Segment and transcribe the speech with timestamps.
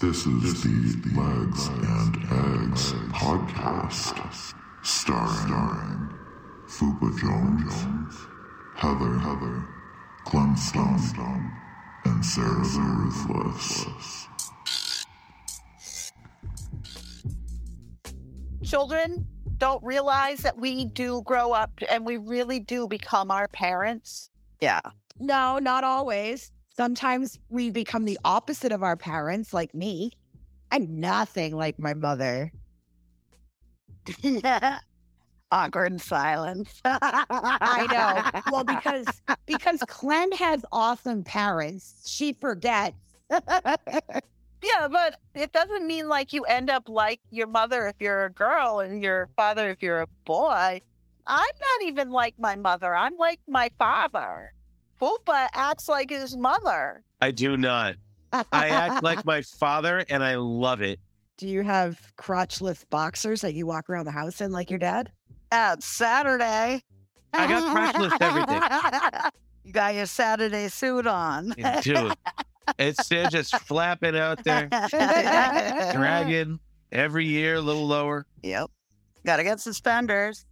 [0.00, 6.08] This is the Legs and Eggs podcast, starring
[6.66, 8.26] Fupa Jones,
[8.76, 9.66] Heather Heather,
[10.26, 11.52] Klem Stump,
[12.06, 13.86] and Sarah the Ruthless.
[18.70, 19.26] children
[19.58, 24.30] don't realize that we do grow up and we really do become our parents.
[24.60, 24.80] Yeah.
[25.18, 26.52] No, not always.
[26.80, 30.12] Sometimes we become the opposite of our parents, like me.
[30.72, 32.50] I'm nothing like my mother.
[35.52, 36.80] Awkward silence.
[36.86, 38.40] I know.
[38.50, 39.06] Well, because
[39.46, 42.02] because Klem has awesome parents.
[42.06, 42.96] She forgets.
[43.30, 48.32] yeah, but it doesn't mean like you end up like your mother if you're a
[48.32, 50.80] girl and your father if you're a boy.
[51.26, 52.96] I'm not even like my mother.
[52.96, 54.54] I'm like my father.
[55.00, 57.02] Fupa acts like his mother.
[57.20, 57.96] I do not.
[58.32, 61.00] I act like my father and I love it.
[61.36, 65.10] Do you have crotchless boxers that you walk around the house in like your dad?
[65.50, 66.82] At Saturday.
[67.32, 69.30] I got crotchless everything.
[69.64, 71.54] you got your Saturday suit on.
[71.82, 72.12] Dude,
[72.78, 74.68] it's they're just flapping out there,
[75.92, 76.60] dragging
[76.92, 78.26] every year a little lower.
[78.42, 78.70] Yep.
[79.24, 80.44] Got to get suspenders.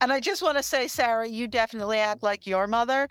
[0.00, 3.08] And I just want to say, Sarah, you definitely act like your mother.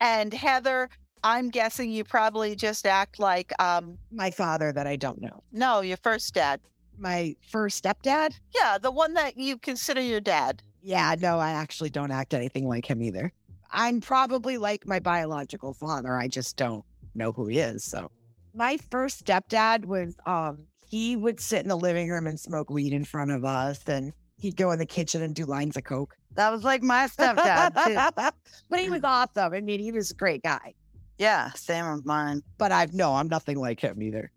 [0.00, 0.88] And Heather,
[1.24, 5.42] I'm guessing you probably just act like um My father that I don't know.
[5.52, 6.60] no, your first dad.
[6.98, 8.32] My first stepdad?
[8.54, 10.62] Yeah, the one that you consider your dad.
[10.82, 13.32] Yeah, no, I actually don't act anything like him either.
[13.70, 16.16] I'm probably like my biological father.
[16.16, 17.84] I just don't know who he is.
[17.84, 18.10] So
[18.54, 22.92] my first stepdad was um he would sit in the living room and smoke weed
[22.92, 26.14] in front of us and he'd go in the kitchen and do lines of coke.
[26.36, 28.30] That was like my stepdad too.
[28.70, 29.52] but he was awesome.
[29.52, 30.74] I mean, he was a great guy.
[31.18, 32.42] Yeah, same with mine.
[32.58, 34.30] But I've no, I'm nothing like him either.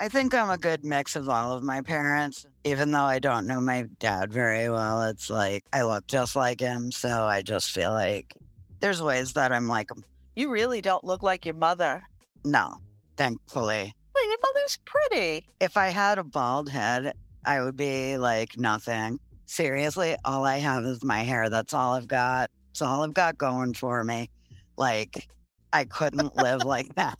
[0.00, 2.44] I think I'm a good mix of all of my parents.
[2.64, 6.60] Even though I don't know my dad very well, it's like I look just like
[6.60, 6.90] him.
[6.90, 8.34] So I just feel like
[8.80, 10.04] there's ways that I'm like him.
[10.34, 12.02] You really don't look like your mother.
[12.44, 12.78] No,
[13.16, 13.94] thankfully.
[14.14, 15.46] Well, your mother's pretty.
[15.60, 17.14] If I had a bald head,
[17.44, 19.20] I would be like nothing.
[19.46, 21.50] Seriously, all I have is my hair.
[21.50, 22.50] That's all I've got.
[22.70, 24.30] It's all I've got going for me.
[24.76, 25.28] Like,
[25.72, 27.18] I couldn't live like that.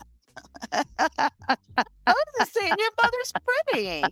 [0.72, 1.28] I
[2.06, 3.32] was just saying, your mother's
[3.72, 4.04] pretty.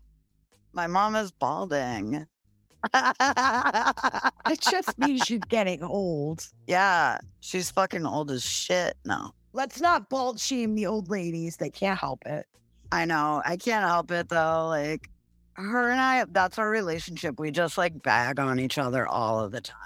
[0.72, 2.26] My mom is balding.
[2.94, 6.46] It just means you're getting old.
[6.66, 9.34] Yeah, she's fucking old as shit now.
[9.52, 11.56] Let's not bald shame the old ladies.
[11.56, 12.46] They can't help it.
[12.90, 13.42] I know.
[13.44, 14.66] I can't help it though.
[14.68, 15.08] Like,
[15.54, 17.38] her and I, that's our relationship.
[17.38, 19.78] We just like bag on each other all of the time.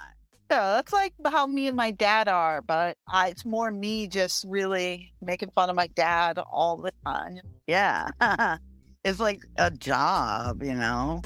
[0.49, 4.45] Yeah, that's like how me and my dad are, but I, it's more me just
[4.47, 7.39] really making fun of my dad all the time.
[7.67, 8.09] Yeah.
[9.03, 11.21] it's like a job, you know?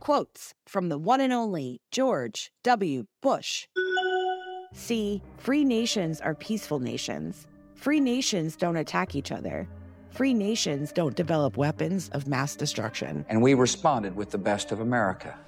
[0.00, 3.06] Quotes from the one and only George W.
[3.22, 3.66] Bush.
[4.74, 7.46] See, free nations are peaceful nations.
[7.84, 9.68] Free nations don't attack each other.
[10.08, 13.26] Free nations don't develop weapons of mass destruction.
[13.28, 15.38] and we responded with the best of America.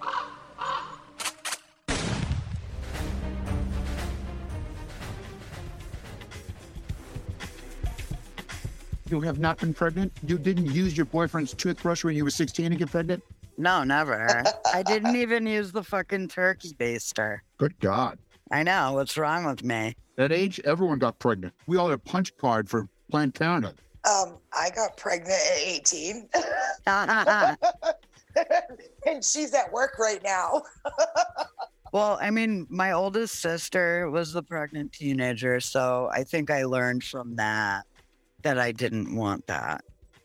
[9.09, 10.13] You have not been pregnant?
[10.23, 13.25] You didn't use your boyfriend's toothbrush when you were 16 to get pregnant?
[13.57, 14.45] No, never.
[14.75, 17.39] I didn't even use the fucking turkey baster.
[17.57, 18.19] Good God.
[18.51, 18.93] I know.
[18.93, 19.95] What's wrong with me?
[20.17, 21.55] That age, everyone got pregnant.
[21.67, 23.77] We all had a punch card for Planned Parenthood.
[24.05, 26.29] Um, I got pregnant at 18.
[29.07, 30.63] and she's at work right now.
[31.93, 37.05] Well, I mean, my oldest sister was the pregnant teenager, so I think I learned
[37.05, 37.85] from that
[38.43, 39.83] that I didn't want that.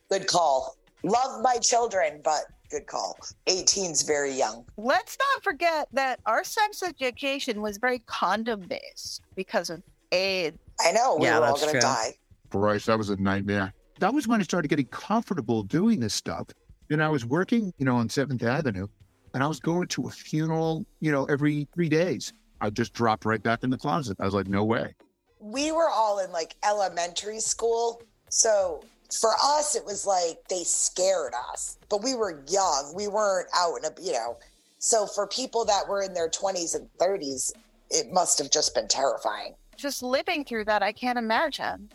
[0.10, 0.76] Good call.
[1.04, 2.42] Love my children, but
[2.72, 3.18] good call.
[3.48, 4.66] 18's very young.
[4.78, 10.58] Let's not forget that our sex education was very condom based because of AIDS.
[10.80, 11.82] I know we Yeah, were all going to true.
[11.82, 12.16] die.
[12.50, 13.74] Bryce, that was a nightmare.
[14.00, 16.48] That was when I started getting comfortable doing this stuff.
[16.90, 18.88] And I was working, you know, on 7th Avenue,
[19.34, 22.34] and I was going to a funeral, you know, every three days.
[22.60, 24.18] I just dropped right back in the closet.
[24.20, 24.94] I was like, no way.
[25.40, 28.02] We were all in like elementary school.
[28.30, 32.94] So for us, it was like they scared us, but we were young.
[32.96, 34.38] We weren't out in a, you know.
[34.80, 37.52] So for people that were in their 20s and 30s,
[37.90, 39.56] it must have just been terrifying.
[39.78, 41.90] Just living through that, I can't imagine.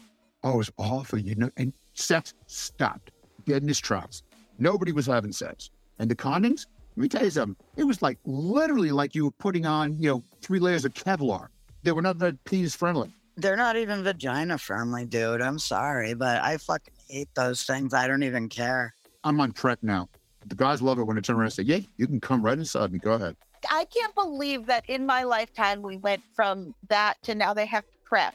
[0.44, 1.50] Oh, it was awful, you know.
[1.56, 3.10] And sex stopped
[3.46, 4.22] dead in his tracks.
[4.58, 5.70] Nobody was having sex.
[5.98, 6.66] And the condoms,
[6.96, 7.56] let me tell you something.
[7.76, 11.48] It was like literally like you were putting on, you know, three layers of Kevlar.
[11.82, 13.10] They were not that penis friendly.
[13.36, 15.42] They're not even vagina friendly, dude.
[15.42, 17.92] I'm sorry, but I fucking hate those things.
[17.92, 18.94] I don't even care.
[19.24, 20.08] I'm on PrEP now.
[20.46, 22.56] The guys love it when I turn around and say, "Yeah, you can come right
[22.56, 22.98] inside me.
[22.98, 23.36] Go ahead."
[23.70, 27.84] I can't believe that in my lifetime we went from that to now they have
[28.04, 28.34] PrEP.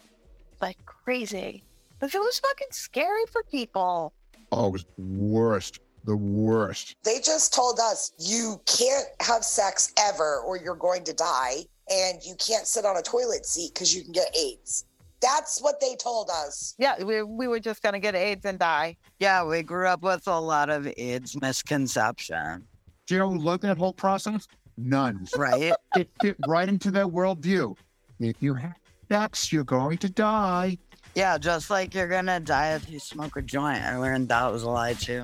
[0.61, 1.63] Like crazy.
[1.99, 4.13] But it was fucking scary for people.
[4.51, 5.79] Oh, it was worst.
[6.03, 6.95] The worst.
[7.03, 12.21] They just told us you can't have sex ever or you're going to die, and
[12.23, 14.85] you can't sit on a toilet seat because you can get AIDS.
[15.21, 16.73] That's what they told us.
[16.79, 18.97] Yeah, we, we were just going to get AIDS and die.
[19.19, 22.65] Yeah, we grew up with a lot of AIDS misconception,
[23.05, 24.47] Do you know who loved that whole process?
[24.77, 25.27] None.
[25.37, 25.73] right?
[25.95, 27.75] it fit right into their worldview.
[28.19, 28.73] If you have
[29.11, 30.77] sex, you're going to die.
[31.15, 33.83] yeah, just like you're gonna die if you smoke a joint.
[33.83, 35.23] I learned that was a lie too.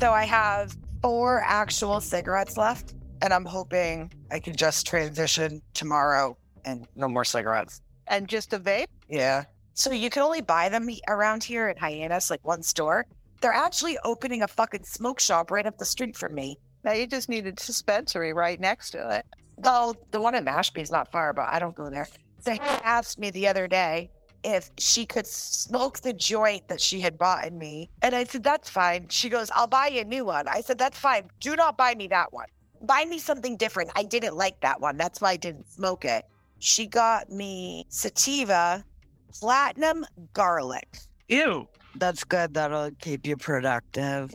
[0.00, 6.36] So I have four actual cigarettes left, and I'm hoping I can just transition tomorrow
[6.64, 7.80] and no more cigarettes.
[8.08, 8.88] And just a vape?
[9.08, 9.44] Yeah.
[9.74, 13.06] So you can only buy them around here at Hyannis, like one store.
[13.40, 16.58] They're actually opening a fucking smoke shop right up the street from me.
[16.82, 19.26] Now you just need a dispensary right next to it.
[19.58, 22.08] Though the one in Mashpee is not far, but I don't go there.
[22.42, 24.10] They asked me the other day
[24.46, 27.90] if she could smoke the joint that she had bought in me.
[28.02, 29.08] And I said, that's fine.
[29.08, 30.46] She goes, I'll buy you a new one.
[30.46, 31.28] I said, that's fine.
[31.40, 32.46] Do not buy me that one.
[32.82, 33.90] Buy me something different.
[33.96, 34.96] I didn't like that one.
[34.96, 36.24] That's why I didn't smoke it.
[36.60, 38.84] She got me sativa,
[39.32, 40.98] platinum garlic.
[41.28, 41.66] Ew.
[41.96, 42.54] That's good.
[42.54, 44.32] That'll keep you productive.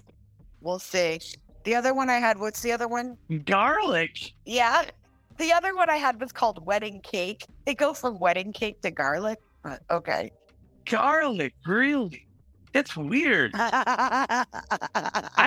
[0.60, 1.22] We'll see.
[1.64, 3.18] The other one I had, what's the other one?
[3.46, 4.34] Garlic.
[4.46, 4.86] Yeah.
[5.38, 7.46] The other one I had was called wedding cake.
[7.66, 9.40] They go from wedding cake to garlic.
[9.64, 10.32] But okay.
[10.86, 11.54] Garlic.
[11.66, 12.26] Really?
[12.74, 13.52] It's weird.
[13.56, 14.46] I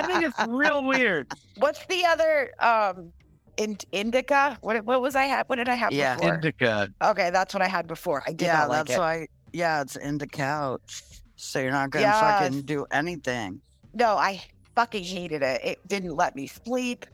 [0.06, 1.32] think it's real weird.
[1.56, 3.12] What's the other um
[3.56, 4.58] in, indica?
[4.60, 5.48] What what was I had?
[5.48, 6.16] What did I have Yeah.
[6.16, 6.34] before?
[6.34, 6.88] Indica.
[7.02, 8.22] okay, that's what I had before.
[8.26, 8.98] I did yeah, not like that's it.
[8.98, 9.26] why.
[9.52, 11.02] Yeah, it's in the couch,
[11.36, 13.60] so you're not gonna fucking do anything.
[13.94, 14.42] No, I
[14.74, 15.60] fucking hated it.
[15.64, 17.06] It didn't let me sleep.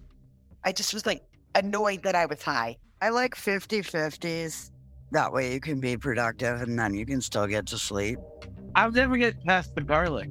[0.64, 1.22] I just was like
[1.54, 2.78] annoyed that I was high.
[3.02, 4.70] I like 50 50s.
[5.12, 8.18] That way you can be productive and then you can still get to sleep.
[8.74, 10.30] I'll never get past the garlic.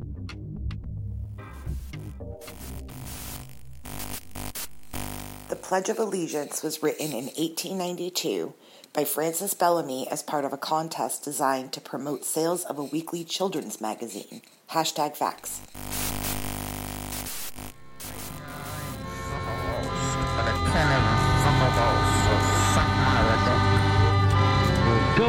[5.50, 8.54] The Pledge of Allegiance was written in 1892
[8.94, 13.24] by Francis Bellamy as part of a contest designed to promote sales of a weekly
[13.24, 14.42] children's magazine.
[14.72, 15.62] Hashtag facts.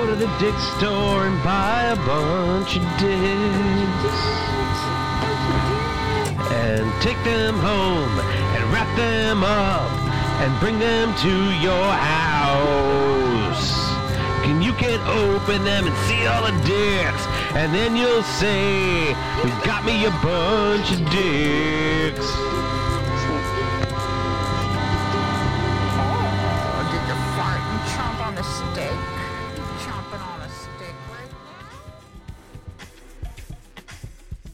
[0.00, 4.20] Go to the dick store and buy a bunch of dicks.
[6.48, 8.18] And take them home
[8.56, 9.92] and wrap them up
[10.40, 13.68] and bring them to your house.
[14.48, 17.26] And you can open them and see all the dicks.
[17.54, 22.59] And then you'll say, You got me a bunch of dicks.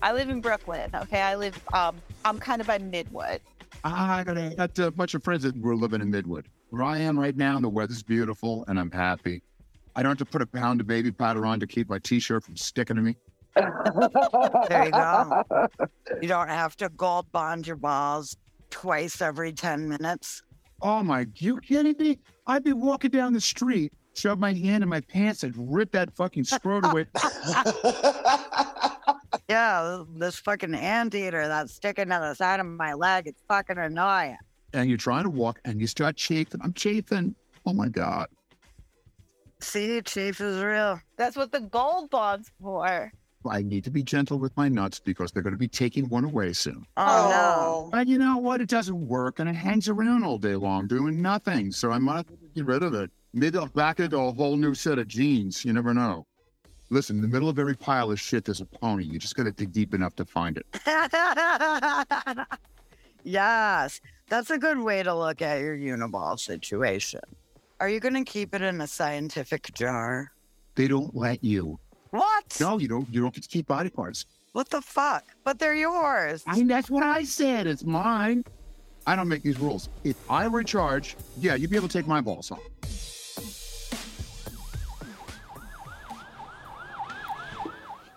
[0.07, 0.89] I live in Brooklyn.
[0.95, 1.61] Okay, I live.
[1.75, 3.41] Um, I'm kind of by Midwood.
[3.83, 6.45] I got a, got a bunch of friends that were living in Midwood.
[6.71, 9.43] Where I am right now, the weather's beautiful and I'm happy.
[9.97, 12.45] I don't have to put a pound of baby powder on to keep my t-shirt
[12.45, 13.17] from sticking to me.
[13.57, 15.43] There you go.
[16.23, 18.37] you don't have to gold bond your balls
[18.71, 20.41] twice every 10 minutes.
[20.83, 22.21] Oh my, you kidding me?
[22.47, 26.15] I'd be walking down the street, shove my hand in my pants and rip that
[26.15, 27.07] fucking scrotum away.
[29.49, 34.39] Yeah, this fucking anteater that's sticking to the side of my leg, it's fucking annoying.
[34.73, 36.61] and you're trying to walk and you start chafing.
[36.63, 37.35] I'm chafing.
[37.65, 38.27] Oh my God.
[39.61, 41.01] See, Chief is real.
[41.17, 43.11] That's what the gold bond's for.
[43.49, 46.25] I need to be gentle with my nuts because they're going to be taking one
[46.25, 46.85] away soon.
[46.97, 47.55] Oh, no.
[47.87, 47.89] Oh.
[47.93, 48.61] But you know what?
[48.61, 51.71] It doesn't work and it hangs around all day long doing nothing.
[51.71, 53.11] So I might get rid of it.
[53.33, 55.65] Maybe I'll back into a whole new set of jeans.
[55.65, 56.27] You never know.
[56.91, 59.05] Listen, in the middle of every pile of shit, there's a pony.
[59.05, 60.67] You just got to dig deep enough to find it.
[63.25, 67.21] yes, that's a good way to look at your Uniball situation.
[67.81, 70.33] Are you going to keep it in a scientific jar?
[70.77, 71.79] They don't let you.
[72.11, 72.57] What?
[72.61, 73.09] No, you don't.
[73.13, 74.25] You don't get to keep body parts.
[74.53, 75.25] What the fuck?
[75.45, 76.45] But they're yours.
[76.47, 77.67] I mean, that's what I said.
[77.67, 78.45] It's mine.
[79.07, 79.89] I don't make these rules.
[80.05, 82.61] If I were in charge, yeah, you'd be able to take my balls off.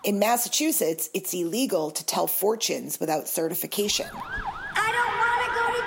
[0.02, 4.06] In Massachusetts, it's illegal to tell fortunes without certification.
[4.14, 5.82] I don't want to go to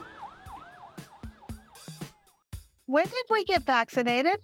[0.00, 0.04] jail.
[2.86, 4.40] When did we get vaccinated?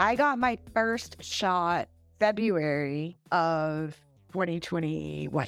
[0.00, 3.96] I got my first shot February of
[4.32, 5.46] 2021.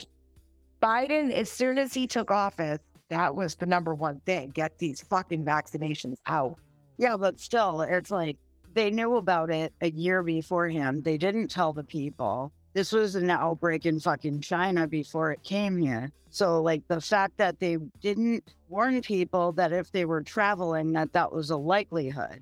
[0.80, 5.02] Biden, as soon as he took office, that was the number one thing get these
[5.02, 6.56] fucking vaccinations out.
[6.98, 8.36] Yeah, but still, it's like
[8.74, 11.04] they knew about it a year beforehand.
[11.04, 12.52] They didn't tell the people.
[12.74, 16.10] This was an outbreak in fucking China before it came here.
[16.30, 21.12] So, like the fact that they didn't warn people that if they were traveling, that
[21.12, 22.40] that was a likelihood.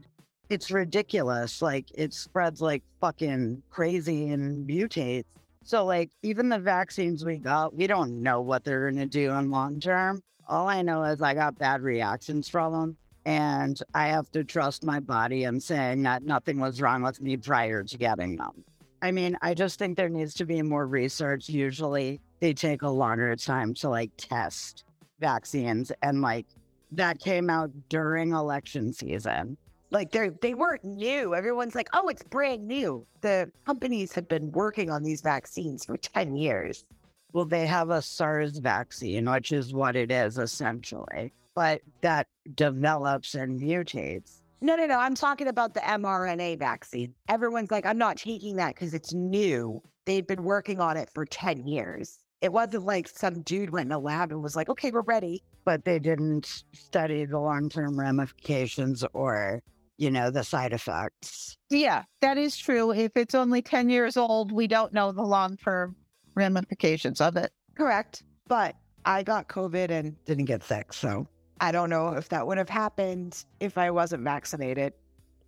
[0.49, 1.61] It's ridiculous.
[1.61, 5.25] Like it spreads like fucking crazy and mutates.
[5.65, 9.33] So, like even the vaccines we got, we don't know what they're going to do
[9.33, 10.23] in long term.
[10.49, 12.97] All I know is I got bad reactions from them.
[13.31, 17.37] And I have to trust my body and saying that nothing was wrong with me
[17.37, 18.65] prior to getting them.
[19.03, 21.49] I mean, I just think there needs to be more research.
[21.49, 24.83] Usually they take a longer time to like test
[25.21, 26.45] vaccines and like
[26.91, 29.57] that came out during election season.
[29.93, 31.33] Like they they weren't new.
[31.33, 35.97] Everyone's like, "Oh, it's brand new." The companies have been working on these vaccines for
[35.97, 36.85] 10 years.
[37.33, 43.35] Well, they have a SARS vaccine, which is what it is essentially, but that develops
[43.35, 44.41] and mutates.
[44.63, 44.99] No, no, no.
[44.99, 47.15] I'm talking about the mRNA vaccine.
[47.29, 49.83] Everyone's like, I'm not taking that because it's new.
[50.05, 52.19] They've been working on it for 10 years.
[52.43, 55.43] It wasn't like some dude went in a lab and was like, okay, we're ready.
[55.65, 59.63] But they didn't study the long term ramifications or,
[59.99, 61.57] you know, the side effects.
[61.71, 62.93] Yeah, that is true.
[62.93, 65.97] If it's only 10 years old, we don't know the long term
[66.35, 67.53] ramifications of it.
[67.77, 68.23] Correct.
[68.47, 70.93] But I got COVID and Didn't get sick.
[70.93, 71.27] So
[71.61, 74.95] I don't know if that would have happened if I wasn't vaccinated.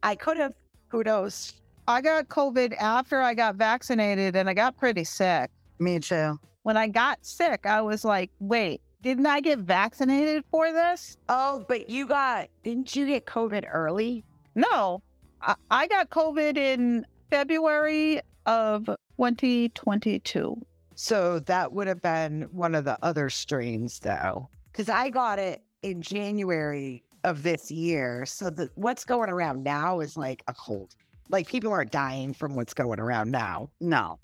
[0.02, 0.52] I could have.
[0.88, 1.54] Who knows?
[1.88, 5.50] I got COVID after I got vaccinated and I got pretty sick.
[5.78, 6.38] me too.
[6.62, 11.16] When I got sick, I was like, wait, didn't I get vaccinated for this?
[11.28, 14.22] Oh, but you got, didn't you get COVID early?
[14.54, 15.02] No,
[15.40, 18.84] I, I got COVID in February of
[19.16, 20.60] 2022.
[20.94, 24.48] So that would have been one of the other strains, though.
[24.70, 28.26] Because I got it in January of this year.
[28.26, 30.94] So the, what's going around now is like a cold.
[31.28, 33.70] Like people aren't dying from what's going around now.
[33.80, 34.18] No.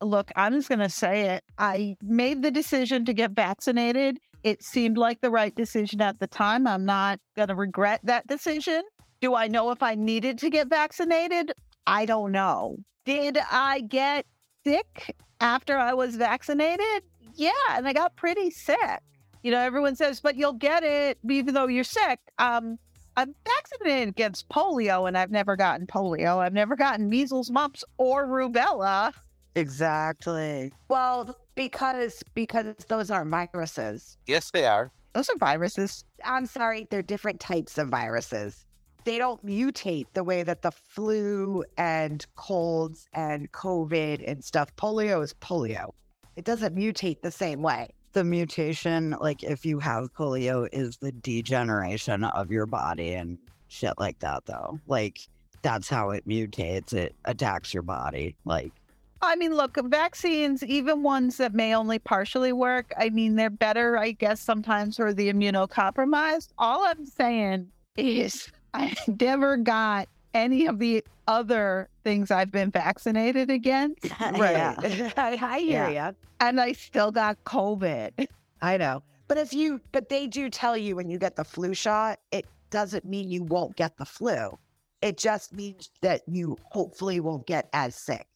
[0.00, 1.44] Look, I'm just going to say it.
[1.58, 4.18] I made the decision to get vaccinated.
[4.42, 6.66] It seemed like the right decision at the time.
[6.66, 8.82] I'm not going to regret that decision.
[9.20, 11.52] Do I know if I needed to get vaccinated?
[11.86, 12.76] I don't know.
[13.04, 14.26] Did I get
[14.64, 17.02] sick after I was vaccinated?
[17.34, 19.00] Yeah, and I got pretty sick.
[19.44, 22.18] You know, everyone says, but you'll get it even though you're sick.
[22.38, 22.78] Um,
[23.14, 26.38] I'm vaccinated against polio and I've never gotten polio.
[26.38, 29.12] I've never gotten measles, mumps, or rubella.
[29.54, 30.72] Exactly.
[30.88, 34.16] Well, because because those are viruses.
[34.26, 34.90] Yes, they are.
[35.12, 36.04] Those are viruses.
[36.24, 38.64] I'm sorry, they're different types of viruses.
[39.04, 44.74] They don't mutate the way that the flu and colds and COVID and stuff.
[44.76, 45.92] Polio is polio.
[46.34, 47.90] It doesn't mutate the same way.
[48.14, 53.94] The mutation, like if you have polio, is the degeneration of your body and shit
[53.98, 54.78] like that, though.
[54.86, 55.20] Like
[55.62, 56.92] that's how it mutates.
[56.92, 58.36] It attacks your body.
[58.44, 58.72] Like,
[59.20, 63.98] I mean, look, vaccines, even ones that may only partially work, I mean, they're better,
[63.98, 66.48] I guess, sometimes for the immunocompromised.
[66.58, 73.50] All I'm saying is I never got any of the other things I've been vaccinated
[73.50, 74.04] against.
[74.20, 74.74] Yeah.
[75.16, 76.08] I, I hear Yeah.
[76.10, 76.16] you.
[76.40, 78.26] And I still got COVID.
[78.60, 79.02] I know.
[79.28, 82.44] But if you, but they do tell you when you get the flu shot, it
[82.70, 84.58] doesn't mean you won't get the flu.
[85.00, 88.26] It just means that you hopefully won't get as sick.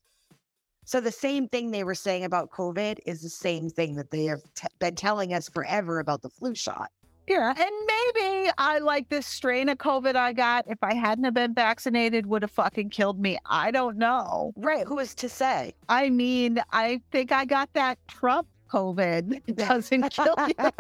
[0.85, 4.25] So the same thing they were saying about COVID is the same thing that they
[4.25, 6.91] have t- been telling us forever about the flu shot.
[7.29, 7.51] Yeah.
[7.51, 10.65] And maybe I like this strain of COVID I got.
[10.69, 13.39] If I hadn't have been vaccinated, would have fucking killed me.
[13.47, 14.53] I don't know.
[14.57, 14.87] Right.
[14.87, 15.75] Who is to say?
[15.89, 19.43] I mean, I think I got that Trump COVID.
[19.47, 20.71] It doesn't kill you.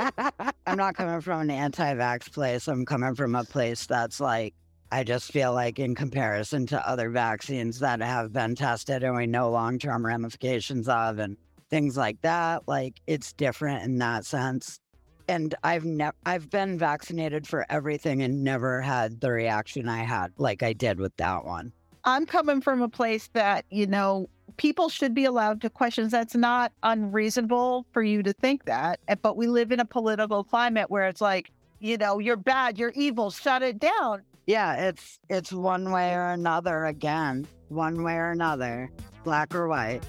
[0.67, 2.69] I'm not coming from an anti vax place.
[2.69, 4.55] I'm coming from a place that's like,
[4.90, 9.26] I just feel like, in comparison to other vaccines that have been tested and we
[9.26, 11.37] know long term ramifications of and
[11.69, 14.81] things like that, like it's different in that sense.
[15.29, 20.33] And I've never, I've been vaccinated for everything and never had the reaction I had
[20.39, 21.73] like I did with that one.
[22.05, 26.09] I'm coming from a place that, you know, people should be allowed to question.
[26.09, 29.01] That's not unreasonable for you to think that.
[29.09, 32.79] eh, But we live in a political climate where it's like, you know, you're bad,
[32.79, 34.23] you're evil, shut it down.
[34.47, 38.91] Yeah, it's it's one way or another again, one way or another,
[39.23, 40.01] black or white.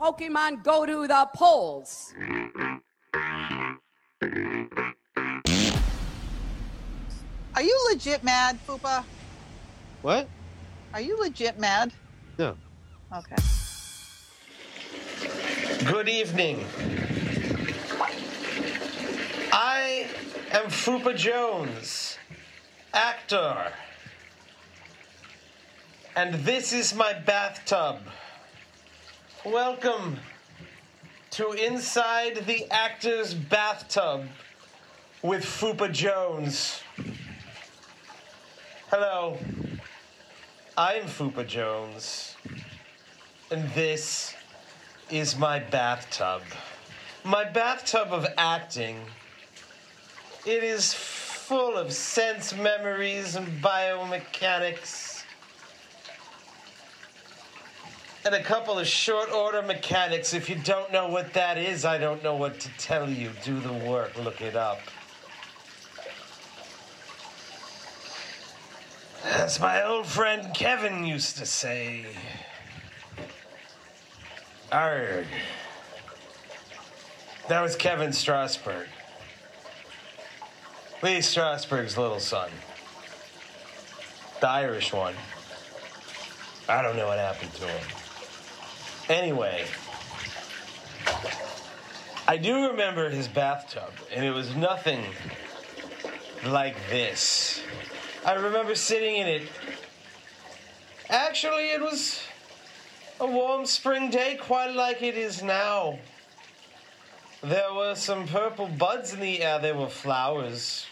[0.00, 2.14] Pokemon go to the polls.
[4.22, 4.28] Are
[7.62, 9.02] you legit mad, Fupa?
[10.02, 10.28] What?
[10.92, 11.90] Are you legit mad?
[12.38, 12.54] No.
[13.16, 13.36] Okay.
[15.86, 16.66] Good evening.
[19.52, 20.06] I
[20.52, 22.18] am Fupa Jones,
[22.92, 23.72] actor.
[26.14, 28.00] And this is my bathtub.
[29.46, 30.18] Welcome
[31.30, 34.26] to Inside the Actor's Bathtub
[35.22, 36.82] with Fupa Jones.
[38.90, 39.38] Hello,
[40.76, 42.34] I'm Fupa Jones,
[43.52, 44.34] and this
[45.08, 46.42] is my bathtub.
[47.22, 48.96] My bathtub of acting.
[50.44, 55.09] It is full of sense memories and biomechanics.
[58.24, 60.34] And a couple of short order mechanics.
[60.34, 63.30] If you don't know what that is, I don't know what to tell you.
[63.44, 64.80] Do the work, look it up.
[69.24, 72.06] As my old friend Kevin used to say.
[74.70, 75.26] Arg.
[77.48, 78.86] That was Kevin Strasberg.
[81.02, 82.50] Lee Strasberg's little son.
[84.40, 85.14] The Irish one.
[86.68, 87.99] I don't know what happened to him.
[89.10, 89.64] Anyway,
[92.28, 95.04] I do remember his bathtub, and it was nothing
[96.46, 97.60] like this.
[98.24, 99.42] I remember sitting in it.
[101.08, 102.22] Actually, it was
[103.18, 105.98] a warm spring day, quite like it is now.
[107.42, 109.58] There were some purple buds in the air.
[109.58, 110.86] They were flowers.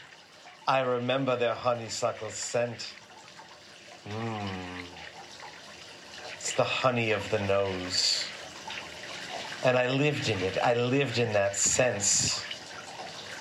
[0.67, 2.95] I remember their honeysuckle scent.
[4.09, 4.78] Mmm.
[6.49, 8.25] It's the honey of the nose.
[9.67, 10.57] And I lived in it.
[10.57, 12.43] I lived in that sense.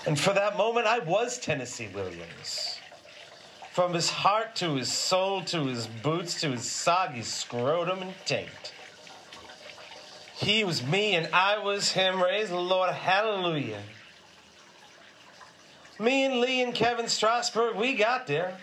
[0.06, 2.80] And for that moment, I was Tennessee Williams.
[3.72, 8.74] From his heart to his soul to his boots to his soggy scrotum and taint.
[10.36, 12.20] He was me and I was him.
[12.20, 12.94] Praise the Lord.
[12.94, 13.84] Hallelujah.
[15.98, 18.58] Me and Lee and Kevin Strasberg, we got there.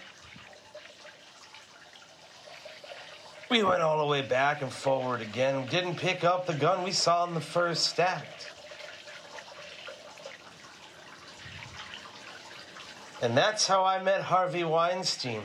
[3.54, 5.64] We went all the way back and forward again.
[5.66, 8.50] Didn't pick up the gun we saw in the first act.
[13.22, 15.42] And that's how I met Harvey Weinstein.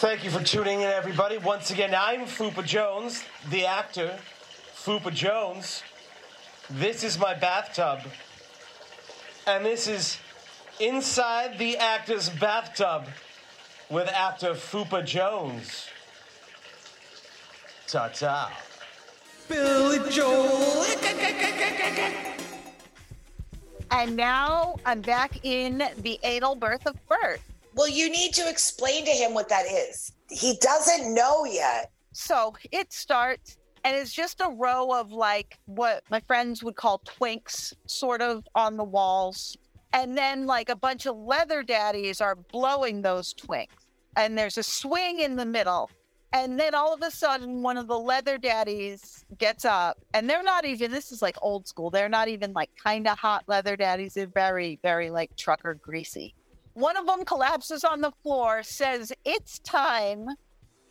[0.00, 1.38] Thank you for tuning in, everybody.
[1.38, 4.18] Once again, I'm Fupa Jones, the actor,
[4.74, 5.84] Fupa Jones.
[6.68, 8.00] This is my bathtub.
[9.46, 10.18] And this is
[10.80, 13.04] Inside the Actor's Bathtub
[13.90, 15.88] with actor Fupa Jones.
[17.86, 18.52] Ta ta.
[19.48, 20.84] Billy Joel.
[23.90, 27.40] And now I'm back in the anal birth of Bert.
[27.74, 30.12] Well, you need to explain to him what that is.
[30.30, 31.90] He doesn't know yet.
[32.12, 37.00] So it starts, and it's just a row of like what my friends would call
[37.00, 39.56] twinks, sort of on the walls.
[39.92, 43.86] And then like a bunch of leather daddies are blowing those twinks.
[44.16, 45.90] And there's a swing in the middle.
[46.32, 50.44] And then all of a sudden, one of the leather daddies gets up, and they're
[50.44, 51.90] not even, this is like old school.
[51.90, 54.14] They're not even like kind of hot leather daddies.
[54.14, 56.34] They're very, very like trucker greasy.
[56.74, 60.28] One of them collapses on the floor, says, It's time.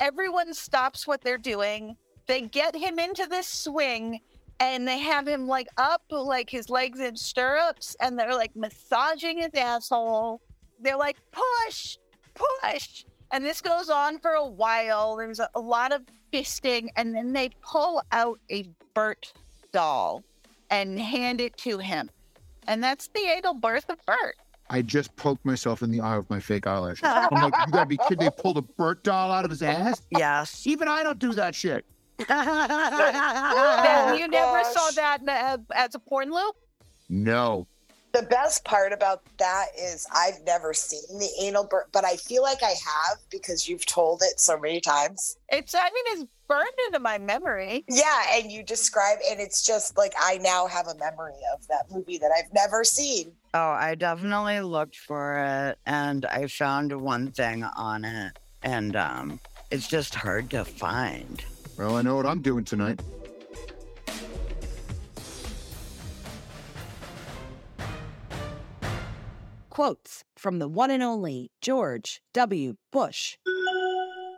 [0.02, 1.96] Everyone stops what they're doing.
[2.28, 4.20] They get him into this swing
[4.60, 9.40] and they have him like up, like his legs in stirrups, and they're like massaging
[9.40, 10.42] his asshole.
[10.82, 11.98] They're like, Push,
[12.34, 13.06] push.
[13.32, 15.16] And this goes on for a while.
[15.16, 16.02] There's a, a lot of
[16.34, 19.32] fisting, and then they pull out a Bert
[19.72, 20.24] doll
[20.70, 22.10] and hand it to him.
[22.68, 24.36] And that's the anal birth of Bert.
[24.72, 27.02] I just poked myself in the eye with my fake eyelashes.
[27.04, 28.20] I'm like, you gotta be kidding.
[28.20, 30.02] They pulled a Bert doll out of his ass?
[30.12, 30.66] Yes.
[30.68, 31.86] Even I don't do that shit.
[32.28, 34.74] That- you never gosh.
[34.74, 36.56] saw that a- as a porn loop?
[37.10, 37.68] No.
[38.12, 42.42] The best part about that is I've never seen the anal birth, but I feel
[42.42, 45.38] like I have because you've told it so many times.
[45.50, 47.86] It's, I mean, it's burned into my memory.
[47.88, 51.86] Yeah, and you describe, and it's just like I now have a memory of that
[51.92, 53.32] movie that I've never seen.
[53.54, 58.40] Oh, I definitely looked for it and I found one thing on it.
[58.64, 61.44] And um, it's just hard to find.
[61.80, 63.00] Well, I know what I'm doing tonight.
[69.70, 72.76] Quotes from the one and only George W.
[72.92, 73.38] Bush.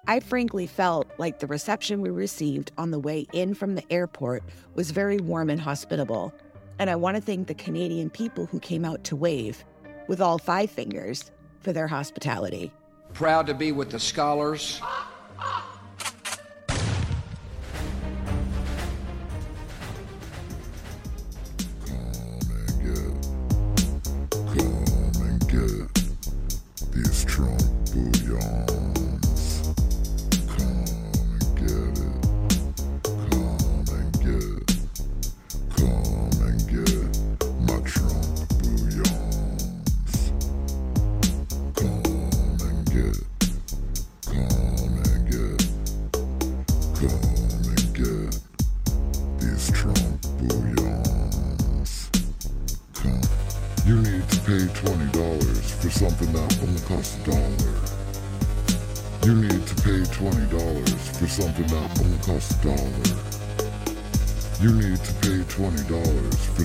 [0.07, 4.43] I frankly felt like the reception we received on the way in from the airport
[4.75, 6.31] was very warm and hospitable,
[6.77, 9.65] and I want to thank the Canadian people who came out to wave
[10.07, 12.71] with all five fingers for their hospitality.
[13.13, 14.79] Proud to be with the scholars.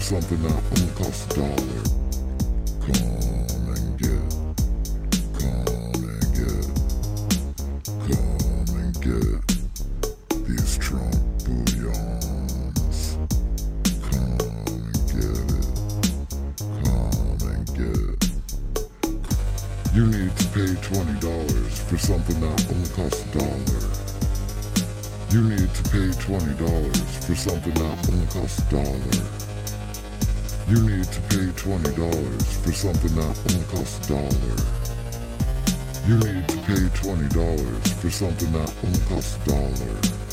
[0.06, 1.82] Something that only costs a dollar.
[2.86, 4.22] Come and get.
[5.34, 6.66] Come and get.
[8.06, 9.42] Come and get
[10.46, 11.10] these Trump
[11.42, 12.98] bouillons.
[14.06, 15.74] Come and get it.
[16.84, 18.18] Come and get.
[19.92, 23.82] You need to pay twenty dollars for something that only costs a dollar.
[25.32, 29.55] You need to pay twenty dollars for something that only costs a dollar.
[30.68, 34.56] You need to pay twenty dollars for something that only costs a dollar.
[36.08, 40.25] You need to pay twenty dollars for something that only costs a dollar.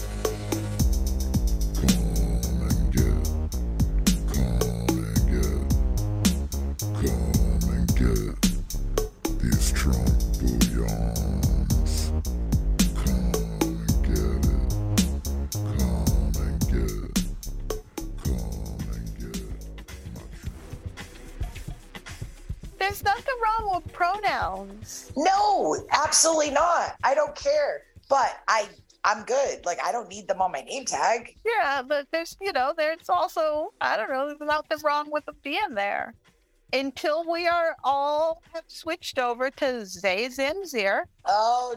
[30.04, 31.36] Don't need them on my name tag.
[31.46, 35.36] Yeah, but there's, you know, there's also, I don't know, there's nothing wrong with them
[35.44, 36.14] being there.
[36.72, 41.04] Until we are all have switched over to Zay Zimzir.
[41.26, 41.76] Oh,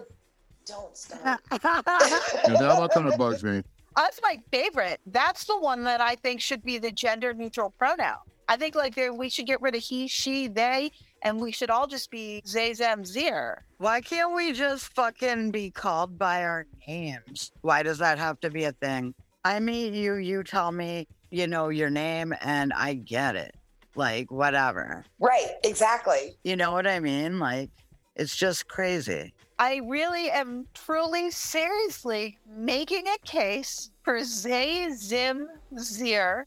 [0.64, 1.40] don't stop.
[1.52, 3.62] Yeah, that kind of bugs me.
[3.94, 5.00] That's my favorite.
[5.06, 8.16] That's the one that I think should be the gender neutral pronoun.
[8.48, 10.92] I think like there we should get rid of he, she, they,
[11.26, 13.64] and we should all just be Zay Zem Zir.
[13.78, 17.50] Why can't we just fucking be called by our names?
[17.62, 19.12] Why does that have to be a thing?
[19.44, 23.56] I meet you, you tell me, you know, your name, and I get it.
[23.96, 25.04] Like, whatever.
[25.18, 26.36] Right, exactly.
[26.44, 27.40] You know what I mean?
[27.40, 27.70] Like,
[28.14, 29.34] it's just crazy.
[29.58, 36.46] I really am truly, seriously making a case for Zay Zim Zir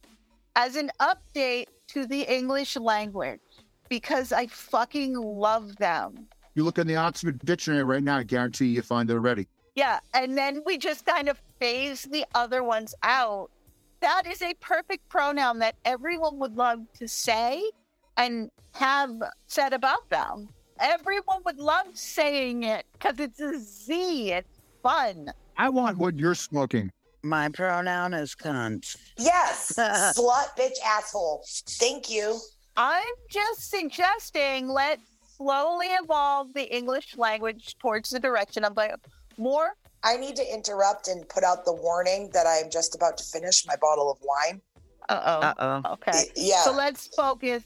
[0.55, 3.39] as an update to the English language
[3.89, 6.27] because I fucking love them.
[6.55, 9.47] You look in the Oxford Dictionary right now, I guarantee you find it already.
[9.75, 13.49] Yeah, and then we just kind of phase the other ones out.
[14.01, 17.63] That is a perfect pronoun that everyone would love to say
[18.17, 19.11] and have
[19.47, 20.49] said about them.
[20.79, 24.31] Everyone would love saying it because it's a Z.
[24.31, 25.31] It's fun.
[25.57, 26.91] I want what you're smoking.
[27.21, 28.95] My pronoun is cunt.
[29.17, 29.73] Yes.
[29.77, 31.43] Slut, bitch, asshole.
[31.45, 32.39] Thank you.
[32.79, 35.01] I'm just suggesting let's
[35.35, 38.95] slowly evolve the English language towards the direction of like
[39.37, 39.75] more.
[40.01, 43.23] I need to interrupt and put out the warning that I am just about to
[43.25, 44.61] finish my bottle of wine.
[45.09, 45.39] Uh oh.
[45.41, 45.93] Uh oh.
[45.95, 46.31] Okay.
[46.37, 46.61] Yeah.
[46.61, 47.65] So let's focus.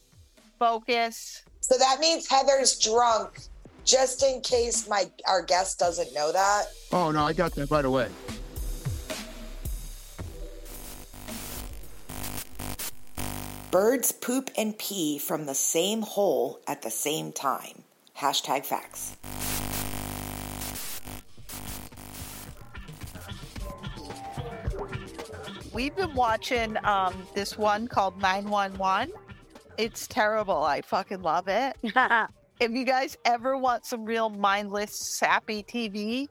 [0.57, 1.43] Focus.
[1.59, 3.39] So that means Heather's drunk,
[3.85, 6.63] just in case my our guest doesn't know that.
[6.91, 8.09] Oh, no, I got that right away.
[13.73, 17.81] Birds poop and pee from the same hole at the same time.
[18.15, 19.17] Hashtag facts.
[25.73, 29.11] We've been watching um, this one called 911.
[29.79, 30.61] It's terrible.
[30.61, 31.75] I fucking love it.
[32.59, 36.27] if you guys ever want some real mindless, sappy TV,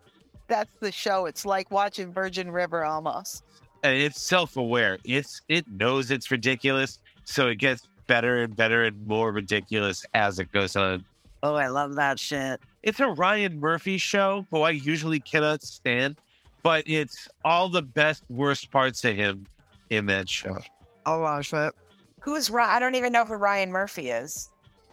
[0.47, 1.27] that's the show.
[1.27, 3.43] It's like watching Virgin River almost.
[3.83, 4.99] and it's self-aware.
[5.05, 10.39] It's it knows it's ridiculous, so it gets better and better and more ridiculous as
[10.39, 11.05] it goes on.
[11.43, 12.61] Oh, I love that shit.
[12.83, 16.17] It's a Ryan Murphy show, who I usually cannot stand,
[16.63, 19.47] but it's all the best worst parts of him
[19.91, 20.59] in that show.
[21.07, 21.75] I'll watch it.
[22.21, 22.71] Who's Ryan?
[22.71, 24.51] I don't even know who Ryan Murphy is.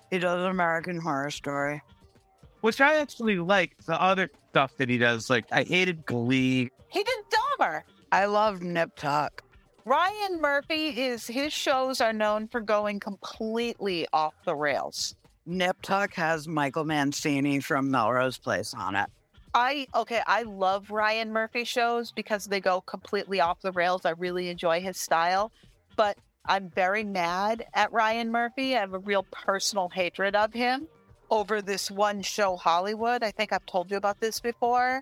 [0.10, 1.82] He does American Horror Story.
[2.62, 5.30] Which I actually like the other stuff that he does.
[5.30, 6.72] Like I hated Glee.
[6.90, 7.20] He did
[7.60, 7.84] Dahmer.
[8.12, 9.44] I love Nip Tuck.
[9.90, 15.16] Ryan Murphy is his shows are known for going completely off the rails.
[15.48, 19.10] Nip Tuck has Michael Mancini from Melrose Place on it.
[19.56, 24.06] I okay, I love Ryan Murphy shows because they go completely off the rails.
[24.06, 25.52] I really enjoy his style,
[25.96, 28.78] but I'm very mad at Ryan Murphy.
[28.78, 30.88] I have a real personal hatred of him
[31.32, 33.24] over this one show Hollywood.
[33.24, 35.02] I think I've told you about this before.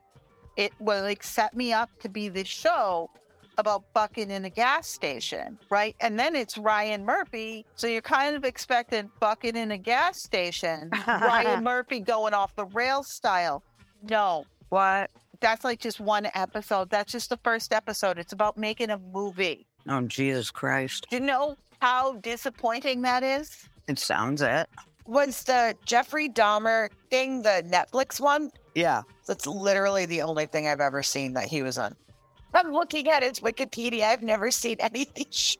[0.56, 3.10] It will like set me up to be this show
[3.58, 5.96] about bucking in a gas station, right?
[6.00, 7.66] And then it's Ryan Murphy.
[7.76, 12.66] So you're kind of expecting bucking in a gas station, Ryan Murphy going off the
[12.66, 13.64] rails style.
[14.08, 14.46] No.
[14.70, 15.10] What?
[15.40, 16.90] That's like just one episode.
[16.90, 18.18] That's just the first episode.
[18.20, 19.66] It's about making a movie.
[19.90, 21.08] Oh, Jesus Christ.
[21.10, 23.68] Do you know how disappointing that is?
[23.88, 24.68] It sounds it.
[25.06, 28.52] Was the Jeffrey Dahmer thing the Netflix one?
[28.76, 29.04] Yeah.
[29.26, 31.96] That's literally the only thing I've ever seen that he was on.
[32.58, 34.04] I'm looking at his Wikipedia.
[34.04, 35.60] I've never seen anything show.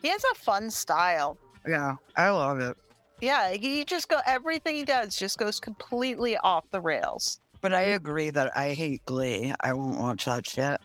[0.00, 1.36] He has a fun style.
[1.68, 2.76] Yeah, I love it.
[3.20, 7.40] Yeah, he just go everything he does just goes completely off the rails.
[7.60, 9.52] But I agree that I hate Glee.
[9.60, 10.80] I won't watch that shit.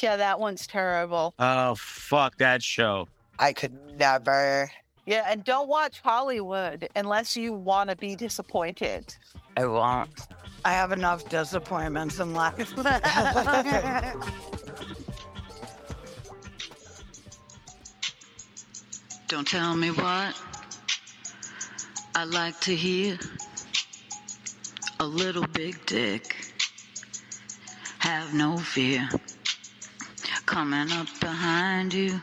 [0.00, 1.34] Yeah, that one's terrible.
[1.40, 3.08] Oh, fuck that show.
[3.40, 4.70] I could never.
[5.06, 9.12] Yeah, and don't watch Hollywood unless you want to be disappointed.
[9.56, 10.10] I won't.
[10.64, 12.72] I have enough disappointments in life.
[19.30, 20.36] Don't tell me what
[22.16, 23.16] I like to hear.
[24.98, 26.34] A little big dick.
[28.00, 29.08] Have no fear.
[30.46, 32.20] Coming up behind you.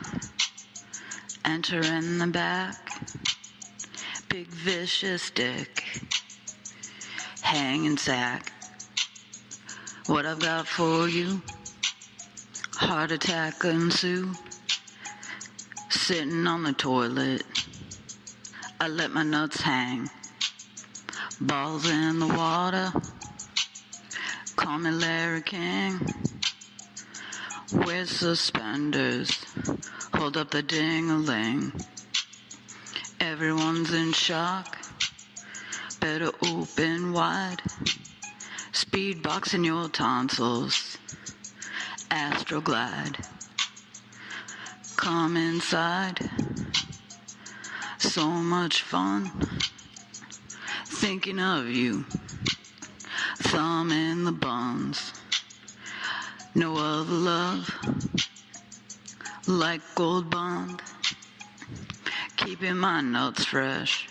[1.46, 2.76] Enter in the back.
[4.28, 5.82] Big vicious dick.
[7.40, 8.52] Hanging sack.
[10.08, 11.40] What I've got for you.
[12.74, 14.34] Heart attack ensue.
[15.98, 17.42] Sitting on the toilet,
[18.80, 20.08] I let my nuts hang.
[21.40, 22.92] Balls in the water,
[24.56, 26.00] call me Larry King.
[27.72, 29.44] Wear suspenders,
[30.14, 31.72] hold up the ding-a-ling.
[33.20, 34.78] Everyone's in shock,
[36.00, 37.60] better open wide.
[38.72, 40.96] Speed boxing your tonsils,
[42.10, 43.37] Astroglide
[44.98, 46.18] come inside.
[47.98, 49.30] So much fun
[50.86, 52.04] thinking of you.
[53.38, 55.12] Thumb in the buns.
[56.56, 57.72] No other love
[59.46, 60.82] like Gold Bond.
[62.36, 64.08] Keeping my nuts fresh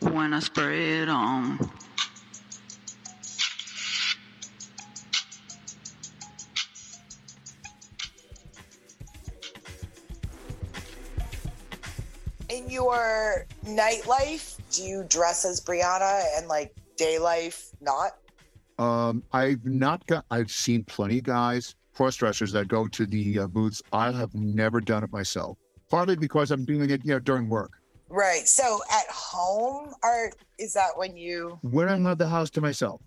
[0.00, 1.58] when I spray it on.
[12.60, 18.16] In your nightlife, do you dress as Brianna and like day life not?
[18.78, 20.26] Um, I've not got.
[20.30, 23.82] I've seen plenty of guys, cross dressers that go to the uh, booths.
[23.94, 25.56] I have never done it myself.
[25.88, 27.70] Partly because I'm doing it, you know, during work.
[28.10, 28.46] Right.
[28.46, 31.58] So at home, or is that when you?
[31.62, 33.00] When I have the house to myself,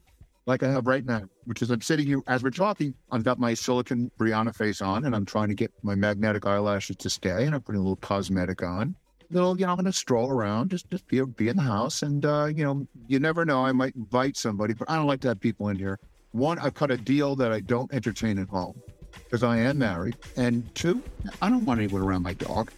[0.48, 2.96] like I have right now, which is I'm sitting here as we're talking.
[3.12, 6.96] I've got my silicon Brianna face on, and I'm trying to get my magnetic eyelashes
[6.98, 8.96] to stay, and I'm putting a little cosmetic on.
[9.34, 12.24] Little, you know, I'm gonna stroll around, just just be be in the house, and
[12.24, 13.66] uh, you know, you never know.
[13.66, 15.98] I might invite somebody, but I don't like to have people in here.
[16.34, 18.80] One, I've cut a deal that I don't entertain at home
[19.24, 21.02] because I am married, and two,
[21.42, 22.72] I don't want anyone around my dog.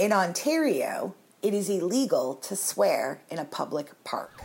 [0.00, 4.42] In Ontario, it is illegal to swear in a public park.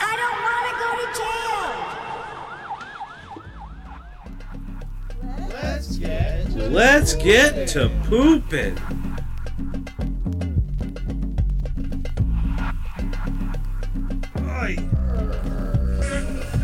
[0.00, 1.42] I don't want to go to jail.
[5.62, 8.78] Let's get to, Let's get to pooping.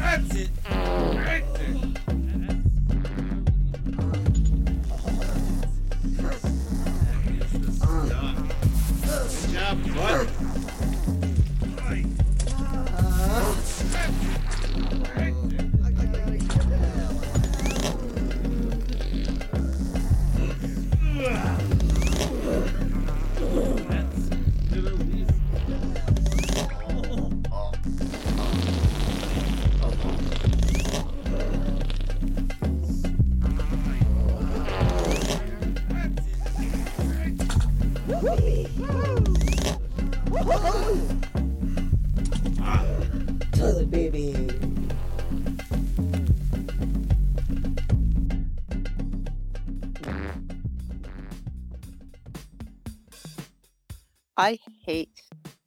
[0.09, 0.51] That's it.
[0.69, 1.75] Right there.
[9.05, 10.38] Good job, bud.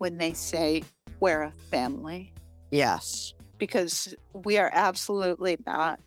[0.01, 0.81] When they say
[1.19, 2.33] we're a family
[2.71, 5.99] Yes, because we are absolutely not.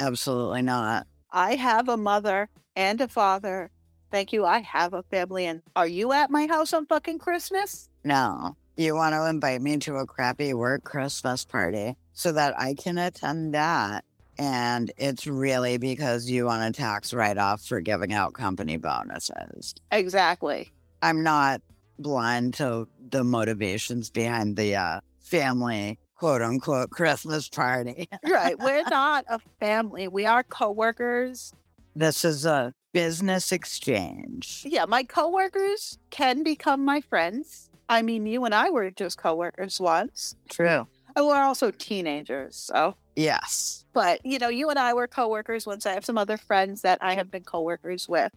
[0.00, 1.06] absolutely not.
[1.32, 3.70] I have a mother and a father.
[4.10, 4.44] Thank you.
[4.44, 5.46] I have a family.
[5.46, 7.88] And are you at my house on fucking Christmas?
[8.04, 12.74] No, you want to invite me to a crappy work Christmas party so that I
[12.74, 14.04] can attend that.
[14.38, 19.74] And it's really because you want a tax write off for giving out company bonuses.
[19.90, 20.70] Exactly.
[21.00, 21.62] I'm not
[21.98, 28.08] blind to the motivations behind the uh, family quote unquote Christmas party.
[28.24, 28.58] right.
[28.58, 30.08] We're not a family.
[30.08, 31.52] We are coworkers.
[31.94, 34.64] this is a business exchange.
[34.66, 37.70] Yeah, my coworkers can become my friends.
[37.88, 40.34] I mean, you and I were just coworkers once.
[40.50, 40.86] True.
[41.16, 42.96] And we're also teenagers, so.
[43.16, 43.84] Yes.
[43.92, 45.86] But, you know, you and I were coworkers once.
[45.86, 48.32] I have some other friends that I have been coworkers with.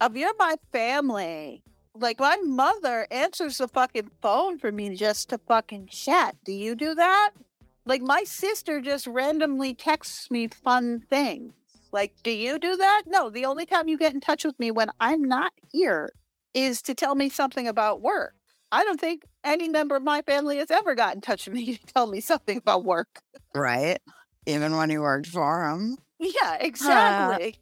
[0.00, 1.62] If you're my family,
[2.00, 6.36] like my mother answers the fucking phone for me just to fucking chat.
[6.44, 7.30] Do you do that?
[7.84, 11.52] Like my sister just randomly texts me fun things.
[11.90, 13.04] Like, do you do that?
[13.06, 16.12] No, the only time you get in touch with me when I'm not here
[16.52, 18.34] is to tell me something about work.
[18.70, 21.76] I don't think any member of my family has ever got in touch with me
[21.78, 23.20] to tell me something about work.
[23.54, 23.98] Right?
[24.46, 25.96] Even when you worked for him.
[26.18, 27.56] Yeah, exactly.